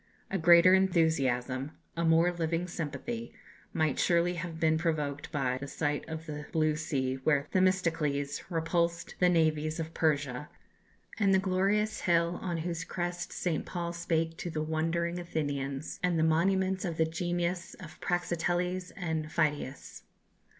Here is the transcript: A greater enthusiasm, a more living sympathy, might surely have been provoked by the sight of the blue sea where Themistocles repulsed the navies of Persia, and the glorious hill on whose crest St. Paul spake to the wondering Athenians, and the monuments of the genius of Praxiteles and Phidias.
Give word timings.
A 0.31 0.39
greater 0.39 0.73
enthusiasm, 0.73 1.73
a 1.95 2.03
more 2.03 2.31
living 2.31 2.67
sympathy, 2.67 3.35
might 3.71 3.99
surely 3.99 4.33
have 4.33 4.59
been 4.59 4.79
provoked 4.79 5.31
by 5.31 5.59
the 5.59 5.67
sight 5.67 6.09
of 6.09 6.25
the 6.25 6.47
blue 6.51 6.75
sea 6.75 7.17
where 7.23 7.45
Themistocles 7.51 8.41
repulsed 8.49 9.13
the 9.19 9.29
navies 9.29 9.79
of 9.79 9.93
Persia, 9.93 10.49
and 11.19 11.35
the 11.35 11.37
glorious 11.37 11.99
hill 12.01 12.39
on 12.41 12.57
whose 12.65 12.83
crest 12.83 13.31
St. 13.31 13.63
Paul 13.63 13.93
spake 13.93 14.37
to 14.39 14.49
the 14.49 14.63
wondering 14.63 15.19
Athenians, 15.19 15.99
and 16.01 16.17
the 16.17 16.23
monuments 16.23 16.83
of 16.83 16.97
the 16.97 17.05
genius 17.05 17.75
of 17.75 18.01
Praxiteles 18.01 18.91
and 18.97 19.31
Phidias. 19.31 20.01